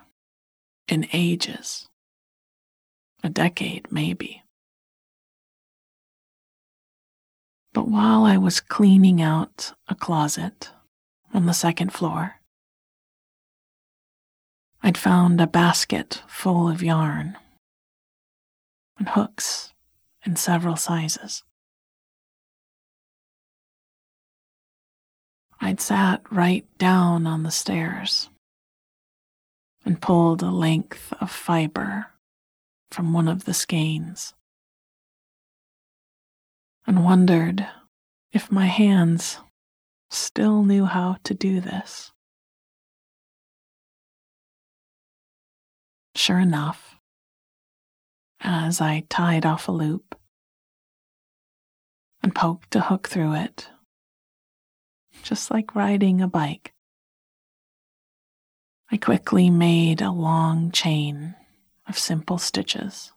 in 0.89 1.09
ages, 1.13 1.89
a 3.25 3.31
decade 3.31 3.91
maybe. 3.91 4.43
But 7.77 7.89
while 7.89 8.25
I 8.25 8.39
was 8.39 8.61
cleaning 8.61 9.21
out 9.21 9.75
a 9.87 9.95
closet 9.95 10.71
on 11.35 11.45
the 11.45 11.53
second 11.53 11.93
floor, 11.93 12.37
I'd 14.83 14.97
found 14.97 15.43
a 15.43 15.47
basket 15.47 16.23
full 16.27 16.71
of 16.71 16.83
yarn 16.83 17.37
and 18.99 19.11
hooks 19.11 19.75
in 20.25 20.37
several 20.37 20.77
sizes. 20.77 21.43
I'd 25.61 25.83
sat 25.83 26.23
right 26.33 26.67
down 26.79 27.27
on 27.27 27.43
the 27.43 27.51
stairs 27.51 28.31
and 29.85 30.01
pulled 30.01 30.43
a 30.43 30.51
length 30.51 31.13
of 31.21 31.31
fiber 31.31 32.07
from 32.91 33.13
one 33.13 33.29
of 33.29 33.45
the 33.45 33.53
skeins 33.53 34.33
and 36.87 37.05
wondered 37.05 37.67
if 38.33 38.53
my 38.53 38.67
hands 38.67 39.39
still 40.11 40.63
knew 40.63 40.85
how 40.85 41.17
to 41.25 41.35
do 41.35 41.61
this. 41.61 42.13
Sure 46.15 46.39
enough, 46.39 46.97
as 48.41 48.81
I 48.81 49.05
tied 49.09 49.45
off 49.45 49.69
a 49.69 49.73
loop 49.73 50.15
and 52.23 52.35
poked 52.35 52.75
a 52.75 52.81
hook 52.81 53.09
through 53.09 53.35
it 53.35 53.69
just 55.23 55.51
like 55.51 55.75
riding 55.75 56.21
a 56.21 56.29
bike. 56.29 56.73
I 58.91 58.97
quickly 58.97 59.51
made 59.51 60.01
a 60.01 60.13
long 60.13 60.71
chain 60.71 61.35
of 61.89 61.99
simple 61.99 62.39
stitches. 62.39 63.13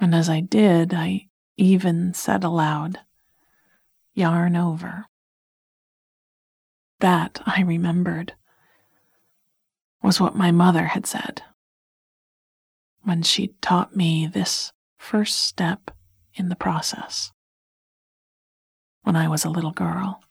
And 0.00 0.14
as 0.14 0.30
I 0.30 0.40
did, 0.40 0.94
I 0.94 1.28
even 1.58 2.14
said 2.14 2.42
aloud, 2.42 2.98
yarn 4.14 4.56
over. 4.56 5.06
That, 7.00 7.40
I 7.44 7.60
remembered, 7.62 8.34
was 10.02 10.18
what 10.20 10.34
my 10.34 10.50
mother 10.50 10.86
had 10.86 11.06
said 11.06 11.42
when 13.02 13.22
she 13.22 13.54
taught 13.60 13.94
me 13.94 14.26
this 14.26 14.72
first 14.98 15.38
step 15.40 15.90
in 16.34 16.48
the 16.48 16.56
process 16.56 17.32
when 19.02 19.16
I 19.16 19.28
was 19.28 19.44
a 19.44 19.50
little 19.50 19.72
girl. 19.72 20.22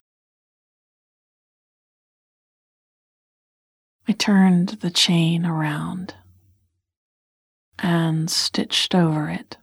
I 4.08 4.14
turned 4.14 4.70
the 4.70 4.90
chain 4.90 5.46
around 5.46 6.16
and 7.82 8.30
stitched 8.30 8.94
over 8.94 9.30
it, 9.30 9.58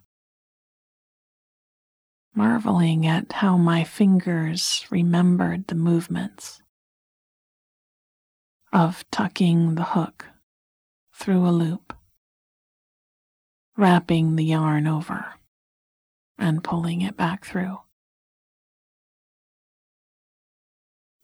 marveling 2.34 3.06
at 3.06 3.32
how 3.32 3.56
my 3.56 3.84
fingers 3.84 4.86
remembered 4.90 5.66
the 5.66 5.74
movements 5.74 6.62
of 8.72 9.04
tucking 9.10 9.74
the 9.74 9.84
hook 9.84 10.26
through 11.14 11.46
a 11.46 11.50
loop, 11.50 11.92
wrapping 13.76 14.36
the 14.36 14.44
yarn 14.44 14.86
over, 14.86 15.34
and 16.38 16.64
pulling 16.64 17.00
it 17.00 17.16
back 17.16 17.44
through. 17.44 17.78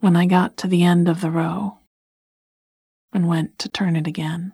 when 0.03 0.17
I 0.17 0.27
got 0.27 0.57
to 0.57 0.67
the 0.67 0.83
end 0.83 1.09
of 1.09 1.21
the 1.21 1.31
row 1.31 1.79
and 3.13 3.29
went 3.29 3.57
to 3.61 3.69
turn 3.69 3.95
it 3.95 4.09
again. 4.09 4.53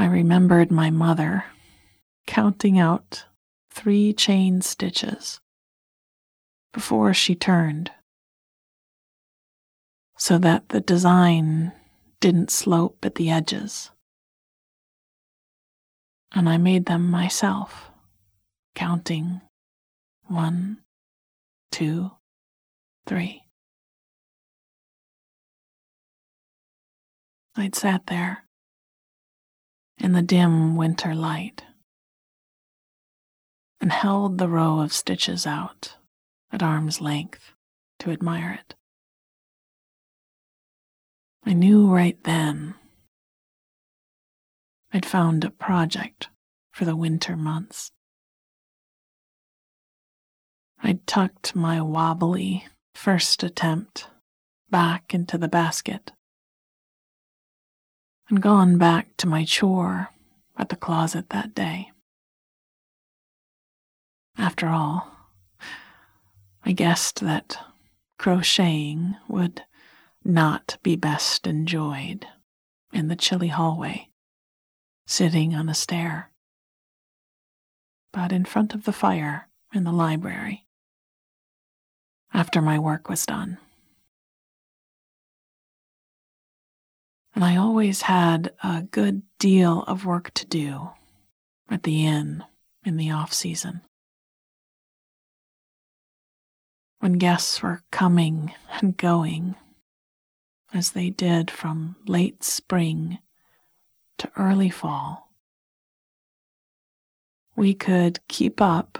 I 0.00 0.06
remembered 0.06 0.70
my 0.70 0.88
mother 0.88 1.44
counting 2.26 2.78
out 2.78 3.26
three 3.70 4.14
chain 4.14 4.62
stitches 4.62 5.40
before 6.72 7.12
she 7.12 7.34
turned 7.34 7.90
so 10.16 10.38
that 10.38 10.70
the 10.70 10.80
design 10.80 11.72
didn't 12.18 12.50
slope 12.50 13.04
at 13.04 13.16
the 13.16 13.28
edges. 13.28 13.90
And 16.32 16.48
I 16.48 16.56
made 16.56 16.86
them 16.86 17.10
myself, 17.10 17.90
counting 18.74 19.42
one, 20.28 20.78
two, 21.70 22.12
three. 23.06 23.42
I'd 27.54 27.74
sat 27.74 28.06
there 28.06 28.44
in 30.00 30.12
the 30.12 30.22
dim 30.22 30.76
winter 30.76 31.14
light 31.14 31.62
and 33.80 33.92
held 33.92 34.38
the 34.38 34.48
row 34.48 34.80
of 34.80 34.92
stitches 34.92 35.46
out 35.46 35.96
at 36.52 36.62
arm's 36.62 37.00
length 37.00 37.52
to 37.98 38.10
admire 38.10 38.58
it. 38.60 38.74
I 41.44 41.52
knew 41.52 41.86
right 41.86 42.22
then 42.24 42.74
I'd 44.92 45.06
found 45.06 45.44
a 45.44 45.50
project 45.50 46.28
for 46.72 46.84
the 46.84 46.96
winter 46.96 47.36
months. 47.36 47.92
I'd 50.82 51.06
tucked 51.06 51.54
my 51.54 51.80
wobbly 51.80 52.66
first 52.94 53.42
attempt 53.42 54.08
back 54.70 55.14
into 55.14 55.38
the 55.38 55.48
basket 55.48 56.12
and 58.30 58.40
gone 58.40 58.78
back 58.78 59.08
to 59.16 59.26
my 59.26 59.44
chore 59.44 60.08
at 60.56 60.68
the 60.68 60.76
closet 60.76 61.30
that 61.30 61.54
day. 61.54 61.90
After 64.38 64.68
all, 64.68 65.10
I 66.64 66.72
guessed 66.72 67.20
that 67.20 67.58
crocheting 68.18 69.16
would 69.28 69.64
not 70.24 70.78
be 70.82 70.94
best 70.94 71.46
enjoyed 71.46 72.26
in 72.92 73.08
the 73.08 73.16
chilly 73.16 73.48
hallway, 73.48 74.08
sitting 75.06 75.54
on 75.54 75.68
a 75.68 75.74
stair, 75.74 76.30
but 78.12 78.30
in 78.30 78.44
front 78.44 78.74
of 78.74 78.84
the 78.84 78.92
fire 78.92 79.48
in 79.74 79.84
the 79.84 79.92
library 79.92 80.66
after 82.32 82.62
my 82.62 82.78
work 82.78 83.08
was 83.08 83.26
done. 83.26 83.58
And 87.34 87.44
I 87.44 87.56
always 87.56 88.02
had 88.02 88.52
a 88.62 88.82
good 88.82 89.22
deal 89.38 89.82
of 89.82 90.04
work 90.04 90.32
to 90.34 90.46
do 90.46 90.90
at 91.70 91.84
the 91.84 92.06
inn 92.06 92.44
in 92.84 92.96
the 92.96 93.10
off 93.10 93.32
season. 93.32 93.82
When 96.98 97.14
guests 97.14 97.62
were 97.62 97.82
coming 97.90 98.52
and 98.80 98.96
going, 98.96 99.54
as 100.74 100.92
they 100.92 101.10
did 101.10 101.50
from 101.50 101.96
late 102.06 102.44
spring 102.44 103.18
to 104.18 104.30
early 104.36 104.70
fall, 104.70 105.30
we 107.56 107.74
could 107.74 108.20
keep 108.28 108.60
up 108.60 108.98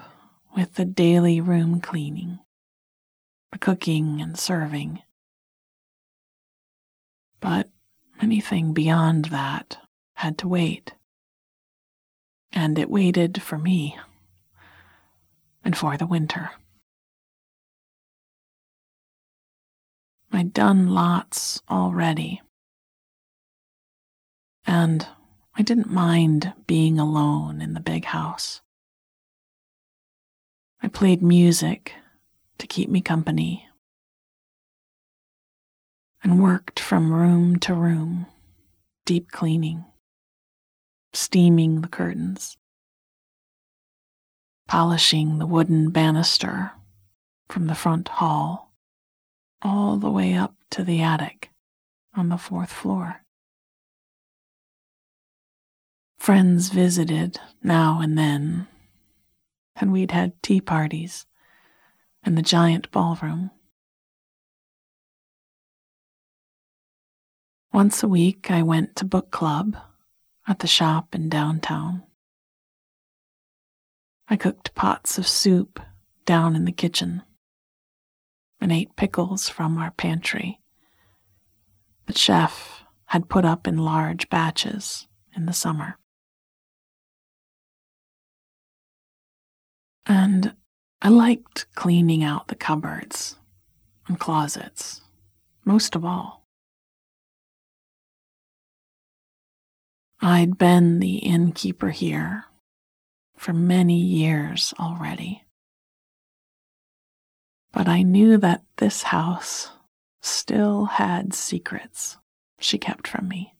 with 0.57 0.75
the 0.75 0.85
daily 0.85 1.41
room 1.41 1.81
cleaning 1.81 2.39
the 3.53 3.59
cooking 3.59 4.21
and 4.21 4.39
serving. 4.39 5.03
But 7.41 7.69
anything 8.23 8.73
beyond 8.73 9.27
that 9.27 9.79
had 10.15 10.39
to 10.39 10.49
wait. 10.49 10.93
And 12.53 12.79
it 12.79 12.91
waited 12.91 13.43
for 13.43 13.59
me 13.59 13.97
and 15.65 15.77
for 15.77 15.97
the 15.97 16.07
winter. 16.07 16.51
I'd 20.33 20.53
done 20.53 20.89
lots 20.89 21.61
already. 21.69 22.41
And 24.67 25.07
I 25.57 25.63
didn't 25.63 25.91
mind 25.91 26.53
being 26.67 26.99
alone 26.99 27.61
in 27.61 27.75
the 27.75 27.81
big 27.81 28.05
house. 28.07 28.61
I 30.83 30.89
played 30.89 31.23
music 31.23 31.95
to 32.59 32.67
keep 32.67 32.89
me 32.89 33.01
company 33.01 33.67
and 36.23 36.43
worked 36.43 36.79
from 36.79 37.13
room 37.13 37.59
to 37.59 37.75
room, 37.75 38.27
deep 39.07 39.31
cleaning, 39.31 39.85
steaming 41.13 41.81
the 41.81 41.89
curtains, 41.89 42.57
polishing 44.69 45.39
the 45.39 45.47
wooden 45.47 45.91
banister 45.91 46.73
from 47.49 47.67
the 47.67 47.75
front 47.75 48.09
hall 48.09 48.73
all 49.63 49.97
the 49.97 50.11
way 50.11 50.35
up 50.35 50.55
to 50.71 50.85
the 50.85 51.03
attic 51.03 51.51
on 52.15 52.29
the 52.29 52.39
fourth 52.39 52.73
floor. 52.73 53.23
Friends 56.19 56.69
visited 56.69 57.41
now 57.63 58.01
and 58.01 58.17
then, 58.17 58.69
and 59.75 59.91
we'd 59.91 60.11
had 60.11 60.41
tea 60.43 60.61
parties 60.61 61.27
in 62.25 62.35
the 62.35 62.43
giant 62.43 62.91
ballroom. 62.91 63.51
Once 67.73 68.03
a 68.03 68.09
week, 68.09 68.51
I 68.51 68.63
went 68.63 68.97
to 68.97 69.05
book 69.05 69.31
club 69.31 69.77
at 70.49 70.59
the 70.59 70.67
shop 70.67 71.15
in 71.15 71.29
downtown. 71.29 72.03
I 74.29 74.37
cooked 74.37 74.75
pots 74.75 75.19
of 75.19 75.29
soup 75.29 75.79
down 76.25 76.57
in 76.57 76.65
the 76.65 76.73
kitchen 76.73 77.23
and 78.61 78.73
ate 78.73 78.97
pickles 78.97 79.49
from 79.49 79.79
our 79.79 79.93
pantry 79.93 80.61
that 82.07 82.19
chef 82.19 82.83
had 83.07 83.29
put 83.29 83.45
up 83.45 83.69
in 83.69 83.79
large 83.79 84.29
batches 84.29 85.07
in 85.37 85.47
the 85.47 85.53
summer. 85.53 85.97
And 90.07 90.55
I 91.01 91.09
liked 91.09 91.67
cleaning 91.77 92.25
out 92.25 92.49
the 92.49 92.57
cupboards 92.57 93.37
and 94.09 94.19
closets 94.19 95.03
most 95.65 95.95
of 95.95 96.05
all. 96.05 96.40
I'd 100.23 100.59
been 100.59 101.01
the 101.01 101.17
innkeeper 101.17 101.89
here 101.91 102.45
for 103.37 103.55
many 103.55 103.99
years 103.99 104.75
already. 104.79 105.45
But 107.73 107.89
I 107.89 108.03
knew 108.03 108.37
that 108.37 108.63
this 108.77 109.05
house 109.05 109.71
still 110.21 110.85
had 110.85 111.33
secrets 111.33 112.19
she 112.59 112.77
kept 112.77 113.09
from 113.09 113.29
me. 113.29 113.55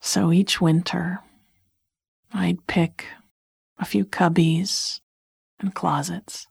So 0.00 0.32
each 0.32 0.62
winter, 0.62 1.20
I'd 2.32 2.66
pick 2.66 3.06
a 3.78 3.84
few 3.84 4.06
cubbies 4.06 5.00
and 5.60 5.74
closets 5.74 6.46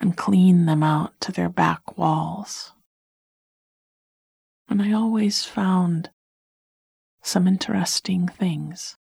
and 0.00 0.16
clean 0.16 0.66
them 0.66 0.82
out 0.82 1.12
to 1.20 1.30
their 1.30 1.48
back 1.48 1.96
walls. 1.96 2.73
And 4.68 4.82
I 4.82 4.92
always 4.92 5.44
found 5.44 6.10
some 7.22 7.48
interesting 7.48 8.28
things. 8.28 8.96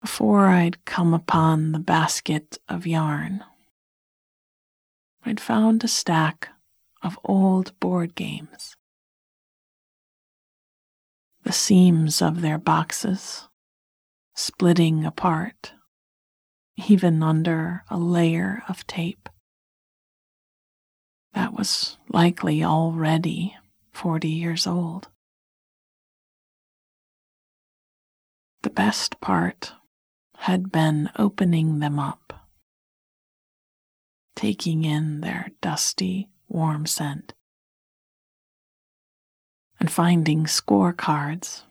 Before 0.00 0.46
I'd 0.46 0.84
come 0.84 1.14
upon 1.14 1.72
the 1.72 1.78
basket 1.78 2.58
of 2.68 2.86
yarn, 2.86 3.44
I'd 5.24 5.40
found 5.40 5.84
a 5.84 5.88
stack 5.88 6.48
of 7.02 7.18
old 7.24 7.78
board 7.80 8.14
games. 8.14 8.76
The 11.44 11.52
seams 11.52 12.20
of 12.20 12.42
their 12.42 12.58
boxes 12.58 13.48
splitting 14.34 15.04
apart, 15.06 15.72
even 16.76 17.22
under 17.22 17.84
a 17.88 17.98
layer 17.98 18.62
of 18.68 18.86
tape. 18.86 19.29
That 21.34 21.52
was 21.52 21.96
likely 22.08 22.64
already 22.64 23.56
40 23.92 24.28
years 24.28 24.66
old. 24.66 25.08
The 28.62 28.70
best 28.70 29.20
part 29.20 29.72
had 30.36 30.70
been 30.70 31.10
opening 31.16 31.78
them 31.78 31.98
up, 31.98 32.46
taking 34.34 34.84
in 34.84 35.20
their 35.20 35.50
dusty, 35.60 36.28
warm 36.48 36.86
scent, 36.86 37.32
and 39.78 39.90
finding 39.90 40.44
scorecards 40.44 41.62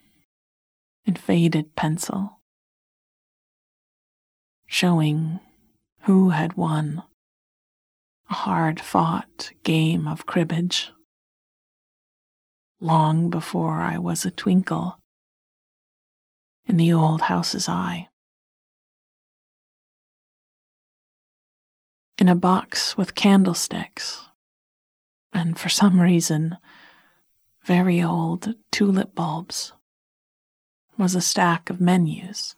in 1.06 1.16
faded 1.16 1.76
pencil 1.76 2.40
showing 4.70 5.40
who 6.02 6.30
had 6.30 6.54
won 6.54 7.04
a 8.30 8.34
hard 8.34 8.80
fought 8.80 9.52
game 9.64 10.08
of 10.08 10.26
cribbage 10.26 10.92
long 12.80 13.30
before 13.30 13.82
I 13.82 13.98
was 13.98 14.26
a 14.26 14.32
twinkle 14.32 15.00
in 16.66 16.78
the 16.78 16.94
old 16.94 17.22
house's 17.22 17.68
eye. 17.68 18.10
in 22.20 22.28
a 22.28 22.36
box 22.36 22.98
with 22.98 23.16
candlesticks, 23.16 24.26
and 25.32 25.58
for 25.58 25.70
some 25.70 26.02
reason, 26.02 26.58
very 27.64 28.04
old 28.04 28.54
tulip 28.72 29.16
bulbs, 29.16 29.72
was 30.98 31.16
a 31.16 31.22
stack 31.22 31.70
of 31.70 31.80
menus. 31.80 32.58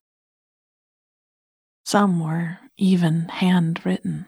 Some 1.86 2.20
were 2.20 2.58
even 2.76 3.28
handwritten 3.30 4.26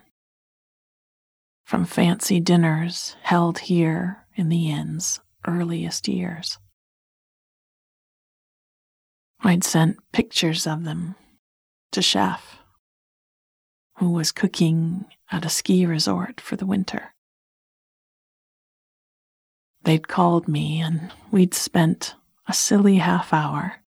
from 1.63 1.85
fancy 1.85 2.39
dinners 2.39 3.15
held 3.23 3.59
here 3.59 4.25
in 4.35 4.49
the 4.49 4.69
inn's 4.69 5.19
earliest 5.47 6.07
years. 6.07 6.57
I'd 9.41 9.63
sent 9.63 9.97
pictures 10.11 10.65
of 10.65 10.83
them 10.83 11.15
to 11.91 12.01
Chef 12.01 12.59
who 13.97 14.09
was 14.09 14.31
cooking 14.31 15.05
at 15.31 15.45
a 15.45 15.49
ski 15.49 15.85
resort 15.85 16.41
for 16.41 16.55
the 16.55 16.65
winter. 16.65 17.13
They'd 19.83 20.07
called 20.07 20.47
me, 20.47 20.81
and 20.81 21.11
we'd 21.31 21.53
spent 21.53 22.15
a 22.47 22.53
silly 22.53 22.97
half 22.97 23.33
hour 23.33 23.81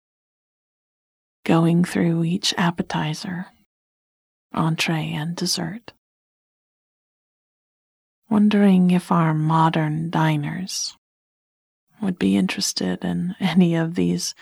going 1.43 1.83
through 1.83 2.23
each 2.23 2.53
appetizer, 2.57 3.47
entree, 4.53 5.11
and 5.13 5.35
dessert, 5.35 5.93
wondering 8.29 8.91
if 8.91 9.11
our 9.11 9.33
modern 9.33 10.09
diners 10.09 10.97
would 12.01 12.19
be 12.19 12.35
interested 12.35 13.03
in 13.03 13.35
any 13.39 13.75
of 13.75 13.95
these 13.95 14.35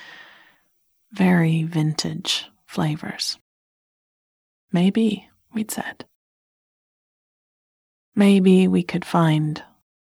very 1.12 1.64
vintage 1.64 2.50
flavors. 2.66 3.38
Maybe 4.72 5.30
we'd 5.54 5.72
said. 5.72 6.06
Maybe 8.16 8.68
we 8.68 8.84
could 8.84 9.06
find 9.06 9.64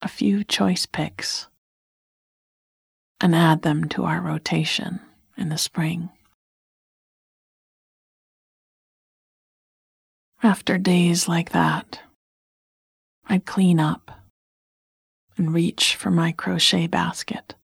a 0.03 0.09
few 0.09 0.45
choice 0.45 0.87
picks 0.87 1.49
and 3.21 3.35
add 3.35 3.63
them 3.63 3.89
to 3.89 4.05
our 4.05 4.21
rotation 4.21 5.01
in 5.37 5.49
the 5.49 5.59
spring. 5.59 6.11
After 10.43 10.79
days 10.79 11.27
like 11.27 11.51
that, 11.51 12.01
I'd 13.29 13.45
clean 13.45 13.79
up 13.79 14.11
and 15.37 15.53
reach 15.53 15.95
for 15.95 16.11
my 16.11 16.33
crochet 16.33 16.87
basket 16.87 17.55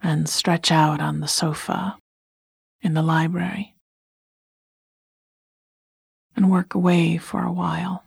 and 0.00 0.28
stretch 0.28 0.70
out 0.70 1.00
on 1.00 1.20
the 1.20 1.26
sofa 1.26 1.96
in 2.82 2.94
the 2.94 3.02
library 3.02 3.74
and 6.36 6.50
work 6.50 6.74
away 6.74 7.16
for 7.16 7.42
a 7.42 7.52
while. 7.52 8.04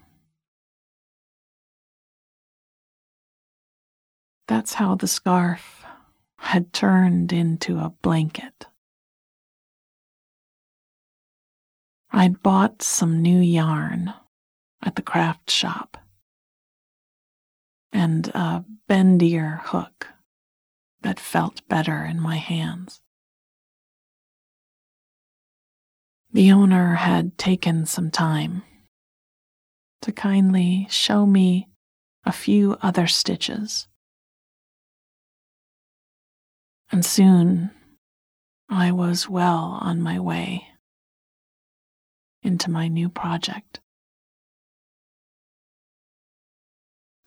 That's 4.47 4.75
how 4.75 4.95
the 4.95 5.07
scarf 5.07 5.83
had 6.37 6.71
turned 6.71 7.33
into 7.33 7.77
a 7.79 7.93
blanket. 8.01 8.67
I'd 12.11 12.41
bought 12.41 12.81
some 12.81 13.21
new 13.21 13.39
yarn 13.39 14.13
at 14.87 14.95
the 14.95 15.01
craft 15.01 15.51
shop 15.51 15.97
and 17.91 18.29
a 18.29 18.63
bendier 18.87 19.59
hook 19.65 20.07
that 21.01 21.19
felt 21.19 21.67
better 21.67 22.05
in 22.05 22.21
my 22.21 22.37
hands. 22.37 23.01
The 26.31 26.53
owner 26.53 26.95
had 26.95 27.37
taken 27.37 27.85
some 27.85 28.09
time 28.11 28.63
to 30.03 30.13
kindly 30.13 30.87
show 30.89 31.25
me 31.25 31.67
a 32.25 32.31
few 32.31 32.77
other 32.81 33.07
stitches. 33.07 33.89
And 36.93 37.05
soon 37.05 37.71
I 38.69 38.93
was 38.93 39.27
well 39.27 39.79
on 39.81 40.01
my 40.01 40.17
way 40.17 40.69
into 42.41 42.71
my 42.71 42.87
new 42.87 43.09
project. 43.09 43.81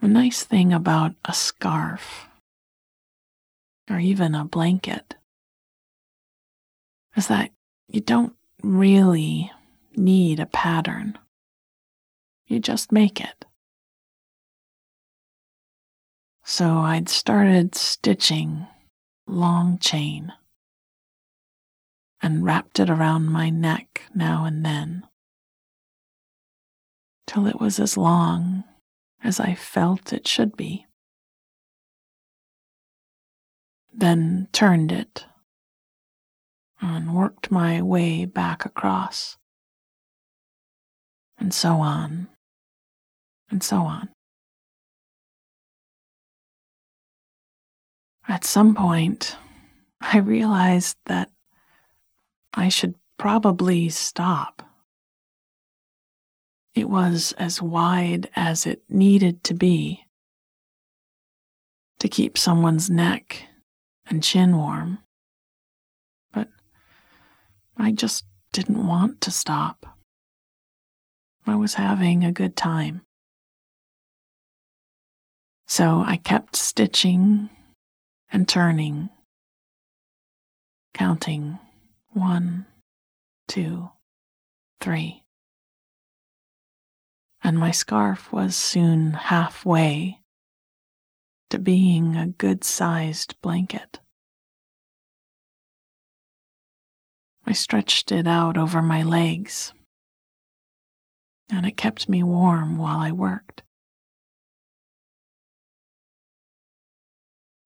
The 0.01 0.09
nice 0.09 0.45
thing 0.45 0.73
about 0.73 1.15
a 1.27 1.35
scarf 1.35 2.29
or 3.91 3.99
even 3.99 4.35
a 4.35 4.47
blanket 4.47 5.17
is 7.17 7.27
that 7.27 7.51
you 7.87 8.01
don't 8.01 8.35
really 8.63 9.53
need 9.95 10.41
a 10.41 10.47
pattern. 10.47 11.19
You 12.47 12.61
just 12.61 12.93
make 12.93 13.21
it. 13.21 13.45
So 16.45 16.79
I'd 16.79 17.11
started 17.11 17.75
stitching 17.75 18.67
long 19.27 19.79
chain 19.79 20.33
and 22.23 22.45
wrapped 22.45 22.81
it 22.81 22.89
around 22.89 23.27
my 23.27 23.51
neck 23.51 24.03
now 24.15 24.45
and 24.47 24.65
then 24.65 25.07
till 27.27 27.47
it 27.47 27.61
was 27.61 27.79
as 27.79 27.97
long 27.99 28.65
as 29.23 29.41
I 29.41 29.55
felt 29.55 30.13
it 30.13 30.27
should 30.27 30.57
be. 30.57 30.87
Then 33.93 34.49
turned 34.53 34.93
it 34.93 35.27
and 36.81 37.15
worked 37.15 37.51
my 37.51 37.83
way 37.83 38.25
back 38.25 38.65
across, 38.65 39.37
and 41.39 41.53
so 41.53 41.75
on, 41.75 42.29
and 43.51 43.63
so 43.63 43.79
on. 43.79 44.09
At 48.29 48.45
some 48.45 48.75
point, 48.75 49.37
I 50.01 50.19
realized 50.19 50.97
that 51.07 51.31
I 52.55 52.69
should 52.69 52.95
probably 53.19 53.89
stop. 53.89 54.70
It 56.75 56.89
was 56.89 57.33
as 57.39 57.61
wide 57.61 58.31
as 58.37 58.67
it 58.67 58.83
needed 58.89 59.43
to 59.45 59.55
be 59.55 60.05
to 61.99 62.09
keep 62.09 62.39
someone's 62.39 62.89
neck 62.89 63.45
and 64.07 64.23
chin 64.23 64.57
warm. 64.57 64.99
But 66.33 66.49
I 67.77 67.93
just 67.93 68.25
didn't 68.53 68.87
want 68.87 69.21
to 69.23 69.31
stop. 69.31 69.87
I 71.47 71.57
was 71.57 71.75
having 71.75 72.25
a 72.25 72.33
good 72.33 72.57
time. 72.57 73.03
So 75.67 76.03
I 76.05 76.17
kept 76.17 76.57
stitching 76.57 77.51
and 78.33 78.49
turning, 78.49 79.11
counting 80.95 81.59
one, 82.13 82.67
two, 83.47 83.91
three. 84.81 85.25
And 87.51 87.59
my 87.59 87.73
scarf 87.73 88.33
was 88.33 88.55
soon 88.55 89.13
halfway 89.13 90.21
to 91.49 91.59
being 91.59 92.15
a 92.15 92.29
good 92.29 92.63
sized 92.63 93.35
blanket. 93.43 93.99
I 97.45 97.53
stretched 97.53 98.13
it 98.13 98.29
out 98.29 98.57
over 98.57 98.81
my 98.81 99.03
legs, 99.03 99.73
and 101.51 101.67
it 101.67 101.77
kept 101.77 102.09
me 102.09 102.23
warm 102.23 102.79
while 102.79 103.01
I 103.01 103.11
worked. 103.11 103.65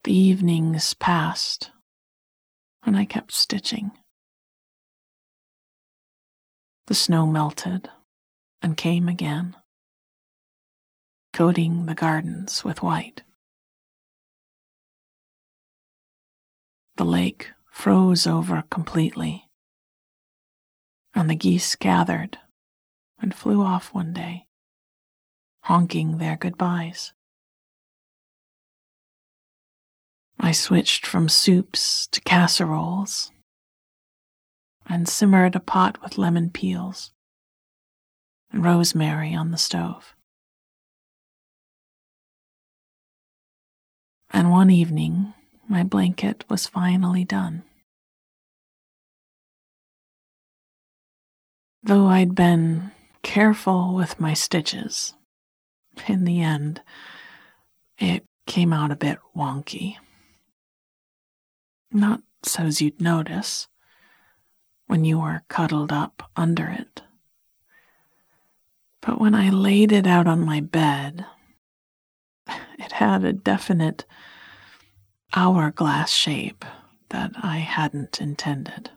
The 0.05 0.17
evenings 0.17 0.95
passed, 0.95 1.73
and 2.85 2.97
I 2.97 3.05
kept 3.05 3.33
stitching. 3.33 3.91
The 6.87 6.95
snow 6.95 7.27
melted 7.27 7.91
and 8.63 8.79
came 8.79 9.11
again, 9.11 9.57
coating 11.35 11.87
the 11.87 11.97
gardens 11.97 12.63
with 12.63 12.81
white. 12.81 13.23
The 16.97 17.05
lake 17.05 17.51
froze 17.73 18.25
over 18.25 18.63
completely, 18.71 19.51
and 21.13 21.29
the 21.29 21.35
geese 21.35 21.75
gathered 21.75 22.39
and 23.21 23.35
flew 23.35 23.63
off 23.63 23.93
one 23.93 24.13
day, 24.13 24.47
honking 25.65 26.19
their 26.19 26.37
goodbyes. 26.37 27.13
I 30.39 30.53
switched 30.53 31.05
from 31.05 31.29
soups 31.29 32.07
to 32.13 32.21
casseroles 32.21 33.33
and 34.87 35.09
simmered 35.09 35.57
a 35.57 35.61
pot 35.61 36.01
with 36.01 36.17
lemon 36.17 36.51
peels 36.51 37.11
and 38.53 38.65
rosemary 38.65 39.35
on 39.35 39.51
the 39.51 39.59
stove. 39.59 40.14
And 44.35 44.51
one 44.51 44.69
evening, 44.69 45.33
my 45.69 45.85
blanket 45.85 46.45
was 46.51 46.67
finally 46.67 47.25
done. 47.25 47.63
Though 51.85 52.09
I'd 52.09 52.35
been 52.35 52.91
careful 53.23 53.95
with 53.95 54.19
my 54.19 54.35
stitches, 54.35 55.15
in 56.09 56.25
the 56.25 56.43
end, 56.43 56.83
it 57.97 58.25
came 58.45 58.73
out 58.73 58.91
a 58.91 58.97
bit 58.97 59.19
wonky. 59.37 59.99
Not 61.93 62.21
so's 62.43 62.81
you'd 62.81 63.01
notice 63.01 63.69
when 64.89 65.05
you 65.05 65.21
were 65.21 65.45
cuddled 65.47 65.93
up 65.93 66.29
under 66.35 66.67
it. 66.67 67.03
But 69.01 69.21
when 69.21 69.37
I 69.37 69.51
laid 69.51 69.93
it 69.93 70.09
out 70.09 70.27
on 70.27 70.45
my 70.45 70.59
bed, 70.59 71.25
it 72.85 72.93
had 72.93 73.25
a 73.25 73.33
definite 73.33 74.05
hourglass 75.35 76.11
shape 76.11 76.65
that 77.11 77.33
I 77.43 77.59
hadn't 77.59 78.21
intended. 78.21 78.91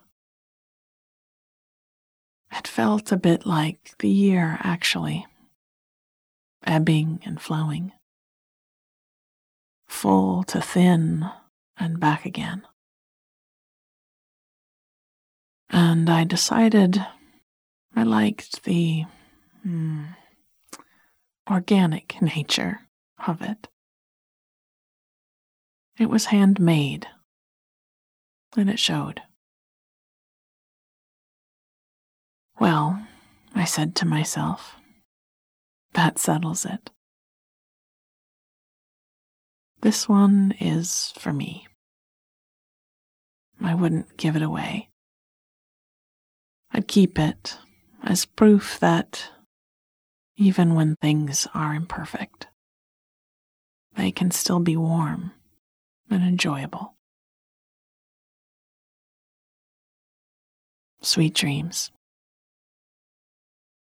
It 2.51 2.67
felt 2.67 3.11
a 3.11 3.17
bit 3.17 3.45
like 3.45 3.93
the 3.99 4.09
year, 4.09 4.57
actually, 4.61 5.25
ebbing 6.65 7.19
and 7.25 7.41
flowing, 7.41 7.91
full 9.87 10.43
to 10.43 10.61
thin 10.61 11.29
and 11.77 11.99
back 11.99 12.25
again 12.25 12.63
and 15.69 16.09
I 16.09 16.23
decided 16.23 17.05
I 17.95 18.03
liked 18.03 18.63
the 18.63 19.05
hmm, 19.63 20.05
organic 21.49 22.21
nature 22.21 22.81
of 23.25 23.41
it. 23.41 23.67
It 25.99 26.11
was 26.11 26.25
handmade, 26.25 27.07
and 28.55 28.69
it 28.69 28.77
showed. 28.77 29.23
Well, 32.59 33.07
I 33.55 33.65
said 33.65 33.95
to 33.95 34.05
myself, 34.05 34.75
that 35.93 36.19
settles 36.19 36.65
it. 36.65 36.91
This 39.81 40.07
one 40.07 40.53
is 40.59 41.13
for 41.17 41.33
me. 41.33 41.67
I 43.59 43.73
wouldn't 43.73 44.17
give 44.17 44.35
it 44.35 44.43
away. 44.43 44.89
I'd 46.71 46.87
keep 46.87 47.17
it 47.17 47.57
as 48.03 48.25
proof 48.25 48.79
that 48.79 49.31
even 50.35 50.75
when 50.75 50.95
things 51.01 51.47
are 51.55 51.73
imperfect, 51.73 52.47
they 53.95 54.11
can 54.11 54.29
still 54.29 54.59
be 54.59 54.77
warm 54.77 55.31
and 56.09 56.23
enjoyable. 56.23 56.93
Sweet 61.01 61.33
dreams. 61.33 61.91